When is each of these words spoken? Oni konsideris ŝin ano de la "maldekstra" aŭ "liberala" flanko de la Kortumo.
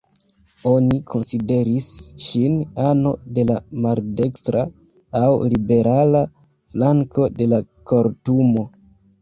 Oni 0.69 0.95
konsideris 1.09 1.89
ŝin 2.27 2.55
ano 2.85 3.11
de 3.37 3.45
la 3.51 3.57
"maldekstra" 3.83 4.63
aŭ 5.23 5.29
"liberala" 5.53 6.25
flanko 6.31 7.33
de 7.41 7.53
la 7.55 7.65
Kortumo. 7.93 8.67